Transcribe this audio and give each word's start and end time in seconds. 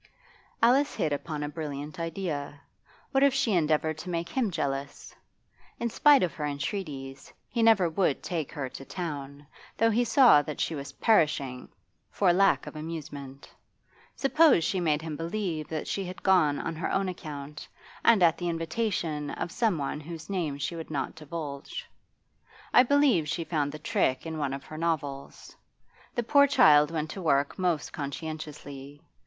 Alice 0.63 0.95
hit 0.95 1.13
upon 1.13 1.43
a 1.43 1.47
brilliant 1.49 1.99
idea. 1.99 2.59
What 3.11 3.21
if 3.21 3.35
she 3.35 3.53
endeavoured 3.53 3.99
to 3.99 4.09
make 4.09 4.29
him 4.29 4.49
jealous? 4.49 5.13
In 5.79 5.91
spite 5.91 6.23
of 6.23 6.33
her 6.33 6.43
entreaties, 6.45 7.31
he 7.47 7.61
never 7.61 7.87
would 7.87 8.23
take 8.23 8.51
her 8.53 8.67
to 8.67 8.83
town, 8.83 9.45
though 9.77 9.91
he 9.91 10.03
saw 10.03 10.41
that 10.41 10.59
she 10.59 10.73
was 10.73 10.93
perishing 10.93 11.69
for 12.09 12.33
lack 12.33 12.65
of 12.65 12.75
amusement. 12.75 13.53
Suppose 14.15 14.63
she 14.63 14.79
made 14.79 15.03
him 15.03 15.15
believe 15.15 15.67
that 15.67 15.87
she 15.87 16.03
had 16.05 16.23
gone 16.23 16.57
on 16.57 16.75
her 16.77 16.91
own 16.91 17.07
account, 17.07 17.67
and 18.03 18.23
at 18.23 18.39
the 18.39 18.49
invitation 18.49 19.29
of 19.29 19.51
someone 19.51 19.99
whose 19.99 20.31
name 20.31 20.57
she 20.57 20.75
would 20.75 20.89
not 20.89 21.13
divulge? 21.13 21.85
I 22.73 22.81
believe 22.81 23.27
she 23.29 23.43
found 23.43 23.71
the 23.71 23.77
trick 23.77 24.25
in 24.25 24.39
one 24.39 24.53
of 24.53 24.63
her 24.63 24.79
novels. 24.79 25.55
The 26.15 26.23
poor 26.23 26.47
child 26.47 26.89
went 26.89 27.11
to 27.11 27.21
work 27.21 27.59
most 27.59 27.93
conscientiously. 27.93 28.99